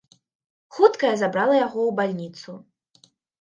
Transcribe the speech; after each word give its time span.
Хуткая 0.77 1.11
забрала 1.21 1.55
яго 1.67 1.79
ў 1.89 1.91
бальніцу. 2.01 2.57